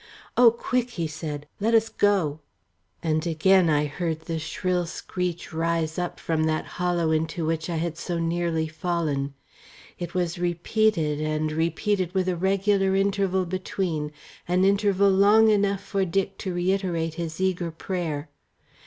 "Oh, 0.35 0.49
quick," 0.49 0.89
he 0.89 1.05
said, 1.05 1.47
"let 1.59 1.75
us 1.75 1.87
go!" 1.87 2.39
And 3.03 3.27
again 3.27 3.69
I 3.69 3.85
heard 3.85 4.21
the 4.21 4.39
shrill 4.39 4.87
screech 4.87 5.53
rise 5.53 5.99
up 5.99 6.19
from 6.19 6.45
that 6.45 6.65
hollow 6.65 7.11
into 7.11 7.45
which 7.45 7.69
I 7.69 7.75
had 7.75 7.99
so 7.99 8.17
nearly 8.17 8.67
fallen. 8.67 9.35
It 9.99 10.15
was 10.15 10.39
repeated 10.39 11.21
and 11.21 11.51
repeated 11.51 12.15
with 12.15 12.27
a 12.27 12.35
regular 12.35 12.95
interval 12.95 13.45
between 13.45 14.11
an 14.47 14.65
interval 14.65 15.11
long 15.11 15.49
enough 15.51 15.83
for 15.83 16.03
Dick 16.03 16.39
to 16.39 16.51
reiterate 16.55 17.13
his 17.13 17.39
eager 17.39 17.69
prayer. 17.69 18.27